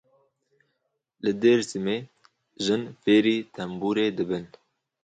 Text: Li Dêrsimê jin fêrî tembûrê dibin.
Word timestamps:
Li 1.23 1.31
Dêrsimê 1.41 1.97
jin 2.65 2.83
fêrî 3.01 3.37
tembûrê 3.55 4.07
dibin. 4.17 4.45